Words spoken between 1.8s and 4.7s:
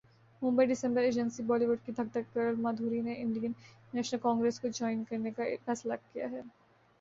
کی دھک دھک گرل مادھوری نے انڈین نیشنل کانگرس کو